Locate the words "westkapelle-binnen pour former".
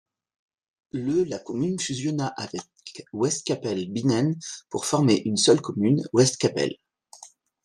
3.13-5.21